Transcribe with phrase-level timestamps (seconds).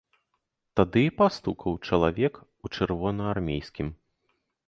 [0.79, 3.87] Тады і пастукаў чалавек у чырвонаармейскім.